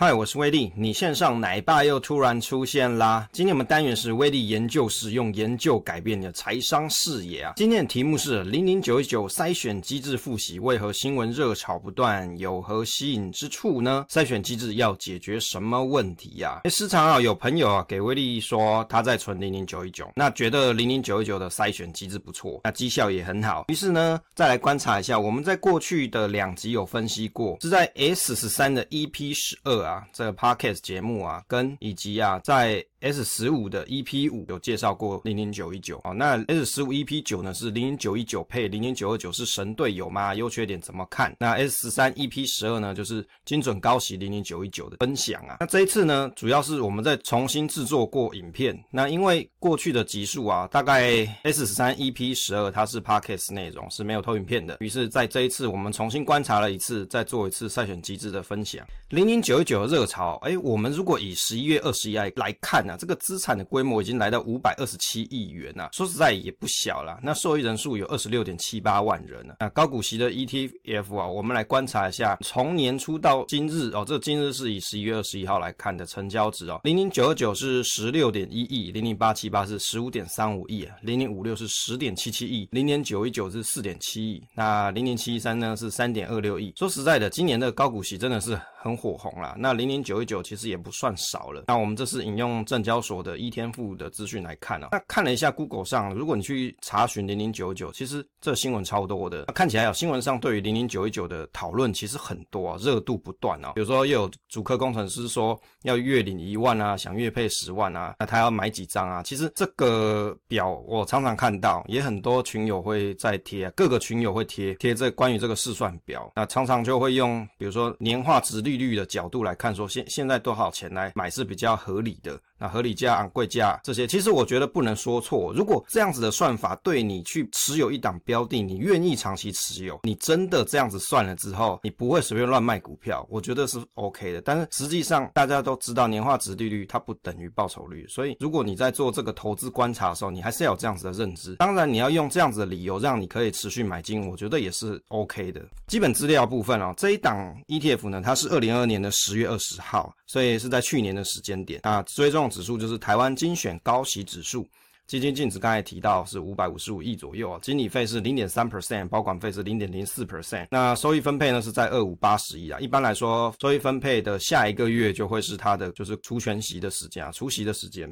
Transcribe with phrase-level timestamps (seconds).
[0.00, 0.72] 嗨，我是威力。
[0.76, 3.28] 你线上奶爸又突然出现啦！
[3.32, 7.54] 今天我们单元是威力研究室，用研究改变你的财商视野啊！
[7.56, 12.38] 今天的题目是零零九一九筛选机制复习，为何新闻热炒不断？
[12.38, 14.06] 有何吸引之处呢？
[14.08, 16.70] 筛选机制要解决什么问题呀、啊？
[16.70, 23.64] 时常啊有朋友啊给威力说他在存零零九一九，那觉得零零九一九的筛选机制不错，那绩效也很好。
[23.66, 30.06] 于是呢，再来观察一下，我们在过去的两集有分析过，是在 S 十三的 EP 十二啊。
[30.12, 36.12] 这个 podcast 节目啊，跟以及啊，在 S 十五的 EP 五有介绍过零零九一九哦。
[36.12, 40.34] 那 S 十五 EP 九呢是零零九一九配零零九二九是神队友吗？
[40.34, 41.34] 优缺点怎么看？
[41.38, 45.58] 那 S 十三 EP 十二呢就是精准高息零零九一九的分享啊。
[45.60, 48.76] 那这一次呢，主要是我们在重新制作过影片。
[48.90, 58.84] 那因为过去的集数啊，大概 S 十三 EP 十二它是 podcast 内容是没有投影片的，于是在这一次我们重新观察了一次，再做一次筛选机制的分享。
[59.10, 67.18] 零零九一九的热潮，哎，我们如果以十一月二十一来来看、啊，这个资产的规模已经来到五百二十七亿元呐、啊，说实在也不小了。
[67.22, 69.56] 那受益人数有二十六点七八万人呢、啊。
[69.60, 86.72] 那高股息的 ETF 啊，我们来观察一下，从年初到今日哦，这、今日是以十一月二十一号来看的成交值哦，零零九二九是十六点一亿，零零八七八是十五点三五亿，零零五六是十点七七亿，零零九一九是四点七亿，那零零七一三呢是三点二六亿。
[86.76, 88.58] 说实在的，今年的高股息真的是。
[88.80, 91.64] 很火红啦，那零零九一九其实也不算少了。
[91.66, 94.90] 那我们这是引用证交所的一天付的资讯来看啊。
[94.92, 99.46] 那看了一下 Google 上，如果你去查询零零九一九，其实这新闻超多的。
[99.46, 103.72] 看起来啊新闻上对于零零九一九的讨论其实很多啊，热度不断啊。
[103.74, 109.22] 比如说又有主科工程师说要月领一万啊，想月配十万啊，那他要买几张啊？
[109.24, 122.38] 其实这个表我常常看到，也很多群友会在贴，各个群友会贴贴这关于这个试算表，那常常就会用比如说年化值利率的角度来看，说现现在多少钱来买是比较合理的。
[122.58, 125.52] 那合理价、昂贵价这些，其实我觉得不能说错。
[125.54, 134.40] 如果这样子的算法对你去持有一档标的，你愿意长期持有，你真的这样子算了之后，你不会随便乱卖股票，我觉得是 OK 的。
[134.42, 141.54] 但是实际上大家都知道，年化值利率它不等于报酬率，所以如果你在做这个投资观察的时候，你还是要有这样子的认知。
[141.56, 145.62] 当然，你要用这样子的理由让你可以持续买进，我觉得也是 OK 的。
[145.86, 152.47] 基本资料部分哦，这一档 ETF 呢，它是二零二二年的十月二十号，所以是在去年的时间点啊，追踪。
[152.48, 154.68] 指数就是台湾精选高息指数，
[155.06, 162.78] 基金净值刚才提到是五百五十五亿左右啊，经理费是零点三 percent，保管费是零点零四 percent，那收益分配呢是在二五八十亿啊。
[162.78, 168.10] 一般来说，收益分配的下一个月就会是它的就是除权息的时间啊，除息的时间。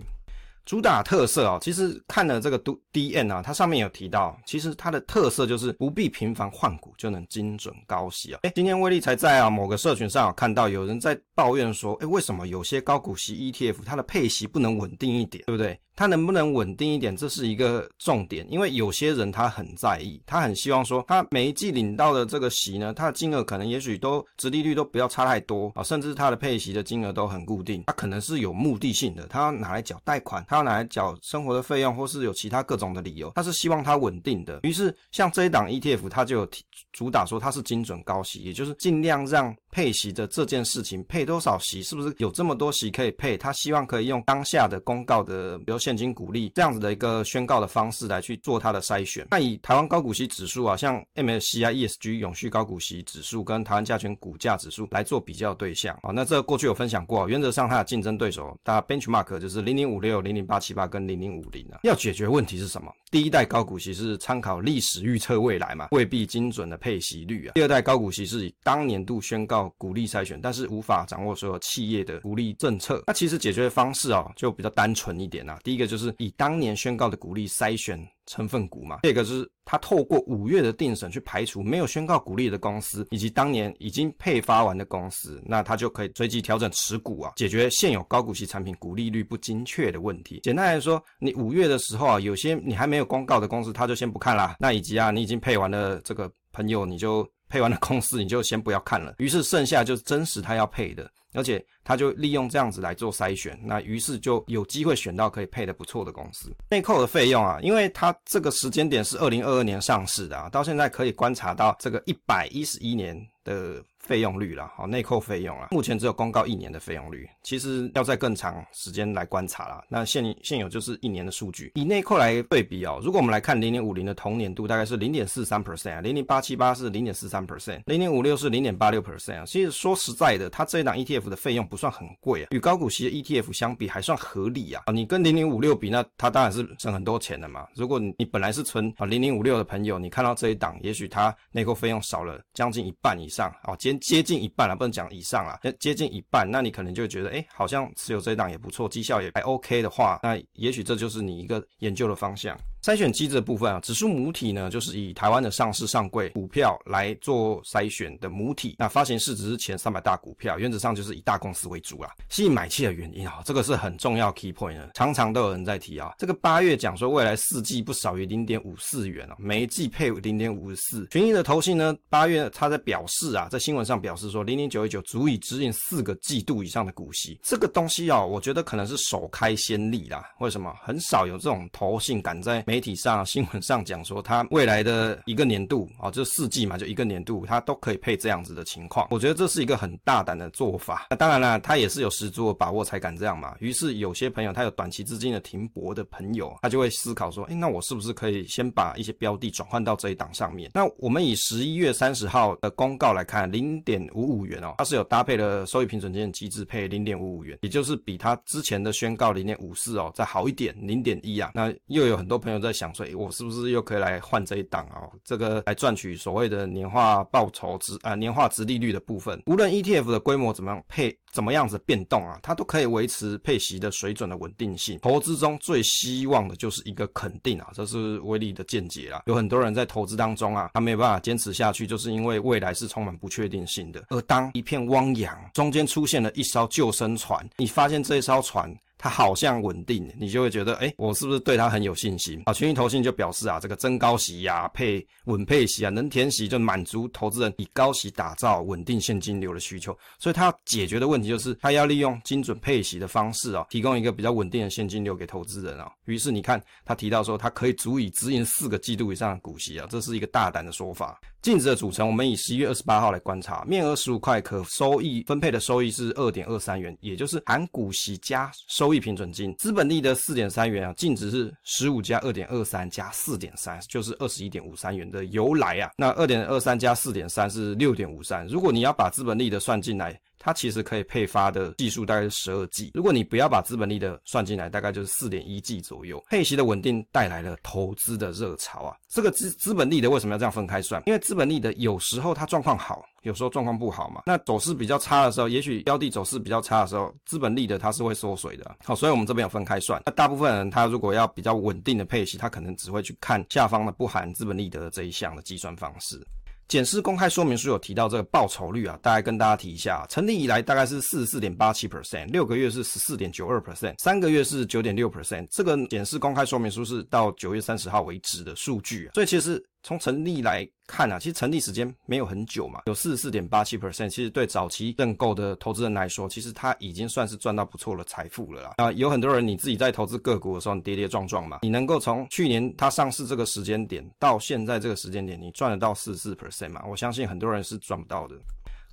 [0.67, 2.61] 主打特色哦，其实看了这个
[2.93, 8.41] DN 啊，它上面有提到，其实它的特色就是不必频繁换股就能精准高息啊。
[8.43, 15.79] 哎，今天威力才在啊某个社群上有看到有人在抱怨说，哎，为什么有些高股息 ETF 它的配息不能稳定一点，对不对？
[15.97, 34.61] 它能不能稳定一点，这是一个重点，因为有些人他很在意，他很希望说，他每一季领到的这个息呢，他的金额可能也许都殖利率都不要差太多啊，甚至他的配息的金额都很固定，他可能是有目的性的，他要拿来缴贷款，他要拿来缴生活的费用，或是有其他各种的理由，他是希望它稳定的。
[34.65, 36.49] 于是像这一档 ETF，它就有
[36.93, 45.79] 主打说它是精准高息，也就是尽量让配息的这件事情配多少息，是不是有这么多息可以配，他希望可以用当下的公告的，比如。
[45.87, 49.25] 现金股利这样子的一个宣告的方式来去做它的筛选。
[49.31, 56.11] 那以台湾高股息指数啊，像 MSCI ESG 永续高股息指数跟台湾加权股价指数来做比较对象啊。
[56.11, 61.79] 那这过去有分享过，原则上它的竞争对手，大家 benchmark 就是零零五六、零零八七八跟零零五零啊。
[61.85, 62.93] 要解决问题是什么？
[63.13, 67.53] 第一代高股息是参考历史预测未来嘛，未必精准的配息率啊。
[67.55, 73.05] 第二代高股息是以当年度宣告股利筛选，但是无法掌握所有企业的股利政策。
[73.07, 75.57] 那其实解决方式啊，就比较单纯一点啊。
[75.63, 90.41] 第一个就是以当年宣告的股利筛选成分股嘛，这个是他透过五月的定审去排除没有宣告股利的公司，以及当年已经配发完的公司，那他就可以随即调整持股啊，解决现有高股息产品股利率不精确的问题。
[90.43, 94.57] 简单来说，你五月的时候啊，有些你还没有公告的公司，他就先不看啦。
[94.59, 99.15] 那以及啊，你已经配完了这个朋友，你就配完了公司，你就先不要看了。
[99.19, 101.09] 于是剩下就是真实他要配的。
[101.37, 106.51] 而且他就利用这样子来做筛选，那于是就有机会选到可以配的不错的公司。
[106.71, 119.83] 内扣的费用啊，因为它这个时间点是二零二二年上市的啊，到现在可以观察到这个一百一十一年的费用率啦，好，内扣费用啊，目前只有公告一年的费用率，其实要在更长时间来观察啦。
[119.89, 129.45] 那现现有就是一年的数据，以内扣来对比哦，如果我们来看零点五零的同年度大概是零点四三 percent，零零八七八是零点四三 percent，零零五六是零点八六 percent 啊。
[129.45, 134.85] 其实说实在的，它这一档 ETF 的费用不算很贵啊，与高股息的 ETF 相比还算合理啊。
[134.93, 137.67] 你跟零零五六比，那它当然是省很多钱的嘛。
[137.75, 152.59] 如果你本来是存啊零零五六的朋友，你看到这一档，也许它内扣费用少了将近一半以上啊，接接近一半了，不能讲以上啊，接近一半，那你可能就觉得，哎，好像持有这一档也不错，绩效也还 OK 的话，那也许这就是你一个研究的方向。
[152.87, 158.77] 筛选机制的部分啊，指数母体呢，就是以台湾的上市上柜股票来做筛选的母体。
[158.79, 162.15] 那发行市值是前三百大股票，原则上就是以大公司为主啦。
[162.29, 166.15] 吸引买气的原因啊，这个是很重要 key point 呢，常常都有人在提啊。
[166.17, 171.09] 这个八月讲说未来四季不少于零点五四元啊，每一季配零点五四。
[171.09, 177.37] 群益的投信呢，八月他在表示啊，在新闻上表示说零零九一九足以指引四个季度以上的股息。
[177.43, 180.25] 这个东西啊，我觉得可能是首开先例啦。
[180.39, 180.73] 为什么？
[180.85, 189.09] 很少有这种投信敢在媒体上、新闻上讲说，它未来的一个年度啊，就四季嘛，就一个年度，它都可以配这样子的情况。
[189.11, 191.07] 我觉得这是一个很大胆的做法。
[191.09, 193.57] 那当然了，他也是有十足的把握才敢这样嘛。
[193.61, 200.71] 于是有些朋友，他有短期资金的停泊的朋友，他就会思考说，哎，那我是不是可以先把一些标的转换到这一档上面？
[200.75, 211.53] 那我们以十一月三十号的公告来看，零点五五元哦，它是有搭配了收益平准金的机制，配零点五五元，也就是比他之前的宣告零点五四哦再好一点，零点一啊。
[211.55, 215.09] 那又有很多朋友在想说，我是不是又可以来换这一档啊？
[215.25, 219.41] 这个来赚取所谓的年化报酬值啊，年化值利率的部分。
[219.47, 224.99] 无论 ETF 的规模怎么样配，怎么样子变动啊，它都可以维持配息的水准的稳定性。
[225.03, 229.23] 投资中最希望的就是一个肯定啊，这是威力的见解啦。
[229.27, 234.05] 有很多人在投资当中啊，他没有办法坚持下去，就是因为未来是充满不确定性的。
[234.09, 238.75] 而当一片汪洋中间出现了一艘救生船，你发现这一艘船。
[238.99, 242.43] 它好像稳定，你就会觉得，哎、我是不是对它很有信心？
[242.47, 249.97] 啊，群益投信就表示啊，这个增高息呀、配稳配息啊，能填息就满足投资人以高息打造稳定现金流的需求。
[250.19, 255.91] 所以它要解决的问题就是，它要利用精准配息的方式啊，提供一个比较稳定的现金流给投资人啊。
[256.07, 261.21] 于是你看，他提到说，它可以足以指引四个季度以上的股息啊，这是一个大胆的说法。
[261.47, 275.93] 净值的组成，我们以十一月二十八号来观察，面额十五块，可收益分配的收益是二点二三元，也就是含股息加收益平准金，资本利得四点三元啊，净值是十五加二点二三加四点三，就是二十一点五三元的由来啊。
[275.97, 280.19] 那二点二三加四点三是六点五三，如果你要把资本利得算进来。
[280.39, 286.23] 它其实可以配发的技术大概是十二季，如果你不要把资本利得算进来，大概就是四点一季左右。
[286.29, 288.97] 配息的稳定带来了投资的热潮啊！
[289.09, 291.03] 这个资资本利得为什么要这样分开算？
[291.07, 294.23] 因为资本利得有时候它状况好，有时候状况不好嘛。
[294.27, 298.77] 那走势比较差的时候，也许标的走势比较差的时候，资本利得它是会缩水的。
[298.85, 300.01] 好，所以我们这边有分开算。
[300.07, 306.25] 那大部分人他如果要比较稳定的配息，他可能只会去看下方的不含资本利得的这一项的计算方式。
[306.69, 315.47] 检视公开说明书有提到这个报酬率啊，大概跟大家提一下，成立以来大概是四十四点八七 percent，六个月是十四点九二 percent，三个月是九点六 percent。
[315.51, 319.65] 这个检视公开说明书是到九月三十号为止的数据啊，所以其实。
[319.87, 328.75] 从成立来看啊，其实成立时间没有很久嘛，有四十四点八七 percent，其实对早期认购的投资人来说，其实他已经算是赚到不错的财富了啦。
[328.79, 336.85] 啊，有很多人你自己在投资个股的时候，跌跌撞撞嘛，你能够从去年它上市这个时间点到现在这个时间点，你赚得到四十四 percent 嘛？
[336.89, 338.35] 我相信很多人是赚不到的。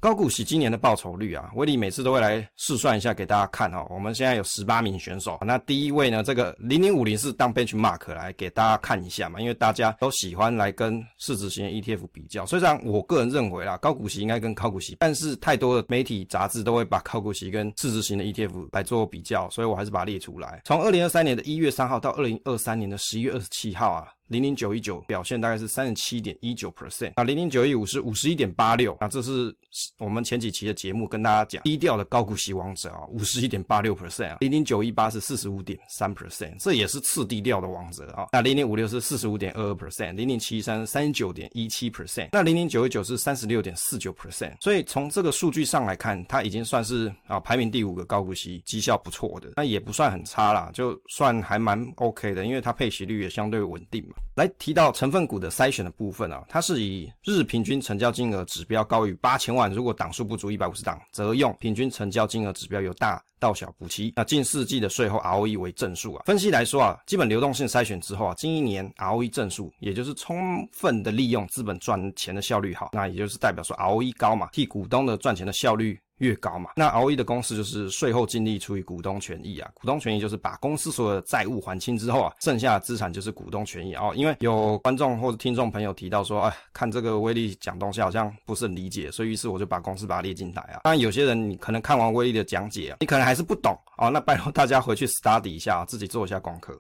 [0.04, 3.88] 高股息今年的报酬率啊，威力每次都会来试算一下给大家看哦。
[3.90, 12.46] 我们现在有十八名选手，那第一位呢，这个零零五零是当 benchmark 来给大家看一下嘛，因为大家都喜欢来跟市值型的 ETF 比较。
[12.46, 20.62] 虽然我个人认为啦，高股息应该跟高股息，但是太多的媒体杂志都会把高股息跟市值型的 ETF 来做比较，所以我还是把它列出来。
[20.66, 24.10] 从二零二三年的一月三号到二零二三年的十一月二十七号啊。
[24.34, 29.56] 零零九一九表现大概是三十七点一九 percent，啊，零零九一五是五十一点八六，啊，这是
[30.00, 54.16] 我们前几期的节目跟大家讲低调的高股息王者啊，五十一点八六 percent 啊，零零九一八是四十五点三 percent，这也是次低调的王者啊，那零零五六是四十五点二二 percent，零零七三三十九点一七 percent，那零零九一九是三十六点四九 percent，所以从这个数据上来看，它已经算是啊排名第五个高股息绩效不错的，那也不算很差啦，就算还蛮 OK 的，因为它配息率也相对稳定嘛。
[54.36, 64.12] 来提到成分股的筛选的部分啊，它是以日平均成交金额指标高于八千万，如果档数不足一百五十档，则用平均成交金额指标由大到小补齐。
[64.16, 66.24] 那近四季的税后 ROE 为正数啊。
[66.26, 76.00] 分析来说啊，基本流动性筛选之后啊，近一年 ROE 正数，也就是充分的利用资本赚钱的效率好，那也就是代表说 ROE 高嘛，替股东的赚钱的效率。
[76.20, 79.70] 越高嘛，那 ROE 的公式就是税后净利除以股东权益啊。
[79.74, 84.14] 股东权益就是把公司所有的债务还清之后啊，剩下的资产就是股东权益哦。
[84.16, 90.82] 因为有观众或者听众朋友提到说，哎，看这个威力讲东西好像不是很理解，所以于是我就把公式把它列进来啊。
[90.84, 96.80] 当然有些人你可能看完威力的讲解啊，你可能还是不懂哦，那拜托大家回去 study 一下，自己做一下功课。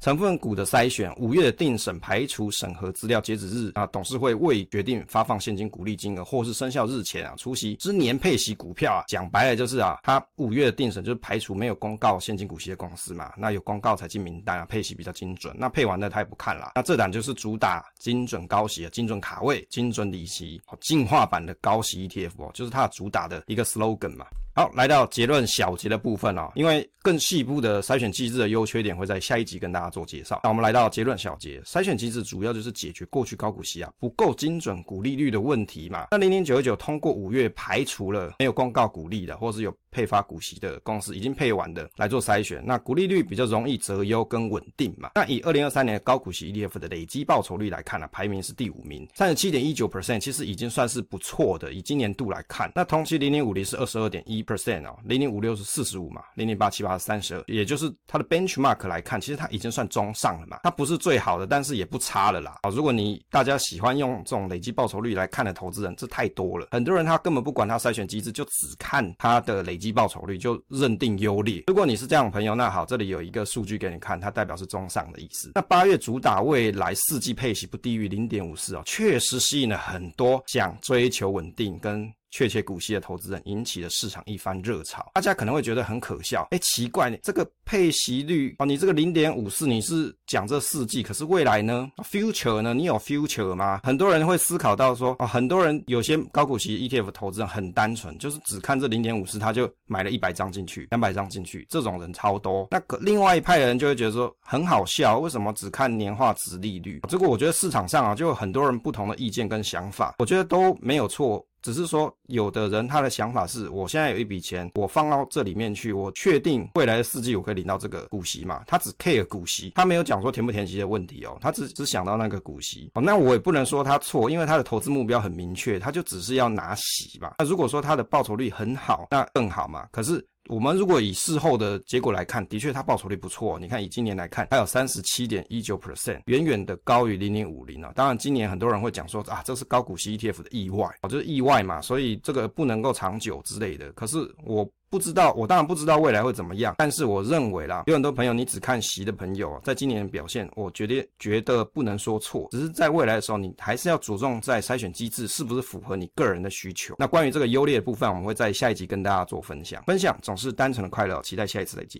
[0.00, 24.24] 成分股的筛选，五月的定审排除审核资料截止日啊，董事会未决定发放现金股利金额或是生效日前啊，出席之年配息股票啊，讲白了就是啊，他五月的定审就是排除没有公告现金股息的公司嘛，那有公告才进名单啊，配息比较精准，那配完了他也不看了，那这档就是主打精准高息啊，精准卡位，精准利息，进化版的高息 ETF 哦，就是它主打的一个 slogan 嘛。
[24.60, 30.38] 好，来到结论小结的部分哦，因为更细部的筛选机制的优缺点会在下一集跟大家做介绍。
[30.44, 36.08] 那我们来到结论小结，筛选机制主要就是解决过去高股息啊不够精准股利率的问题嘛。
[36.10, 45.10] 那零零九九通过五月排除了没有公告股利的，或是有配发股息的公司已经配完的来做筛选，那股利率比较容易择优跟稳定嘛。
[45.14, 51.72] 那以二零二三年高股息 ETF 的累积报酬率来看呢、排名是第五名，三十七点一九 percent，其实已经算是不错的。
[51.72, 60.60] 以今年度来看，那同期零零五零是二十二点一 percent 哦，零零五六是四十五嘛，零零八七八是三十二，也就是它的 benchmark 来看，其实它已经算中上了嘛。
[60.62, 62.58] 它不是最好的，但是也不差了啦。
[62.62, 66.68] 啊，如果你大家喜欢用这种累积报酬率来看的投资人，这太多了。
[66.70, 71.64] 很多人他根本不管他筛选机制，就只看他的累积报酬率就认定优劣。
[71.66, 75.52] 如果你是这样的朋友，那好，这里有一个数据给你看，它代表是中上的意思。
[75.54, 82.08] 那八月主打未来四季配息不低于零点五四哦，确实吸引了很多想追求稳定跟。
[82.30, 92.72] 确切股息的投资人引起了市场一番热潮，大家可能会觉得很可笑，哎，奇怪，这个配息率哦，你这个零点五四，你是讲这四季，可是未来呢？future 呢？
[92.72, 93.80] 你有 future 吗？
[93.82, 102.68] 很多人会思考到说，哦，很多人有些高股息 ETF 投资人很单纯，就是只看这零点五四，他就买了一百张进去，两百张进去，这种人超多。
[102.70, 107.00] 那个另外一派的人就会觉得说很好笑，为什么只看年化殖利率？
[107.08, 111.44] 这个我觉得市场上啊，就有很多人不同的意见跟想法，我觉得都没有错。
[111.62, 118.62] 只是说，有的人他的想法是，我现在有一笔钱，我放到这里面去，我确定未来的四季我可以领到这个股息嘛？
[118.66, 123.02] 他只 care 股息，他没有讲说填不填息的问题哦，他只只想到那个股息哦。
[123.02, 127.34] 那我也不能说他错，因为他的投资目标很明确，他就只是要拿息嘛。
[127.38, 129.86] 那如果说他的报酬率很好，那更好嘛。
[129.90, 130.26] 可是。
[130.50, 133.56] 我们如果以事后的结果来看，的确它报酬率不错。
[133.56, 137.92] 你看以今年来看，它有三十七点一九 percent，远远的高于零零五零啊。
[137.94, 143.92] 当然，今年很多人会讲说啊，这是高股息 ETF 的意外啊，就是意外嘛，所以这个不能够长久之类的。
[143.92, 144.68] 可是我。
[144.90, 156.96] 不知道，我当然不知道未来会怎么样，但是我认为啦，有很多朋友你只看席的朋友啊，在今年的表现，我觉得觉得不能说错，只是在未来的时候，你还是要着重在筛选机制是不是符合你个人的需求。
[156.98, 159.80] 那关于这个优劣的部分，我们会在下一集跟大家做分享。
[159.84, 161.98] 分享总是单纯的快乐，期待下一次再见。